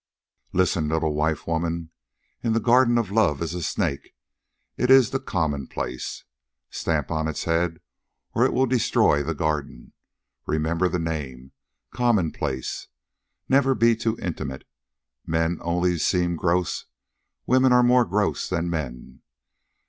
[0.51, 1.91] "Listen, little wife woman.
[2.41, 4.15] In the garden of love is a snake.
[4.75, 6.23] It is the commonplace.
[6.71, 7.79] Stamp on its head,
[8.33, 9.93] or it will destroy the garden.
[10.47, 11.51] Remember the name.
[11.91, 12.87] Commonplace.
[13.47, 14.63] Never be too intimate.
[15.27, 16.85] Men only seem gross.
[17.45, 19.21] Women are more gross than men.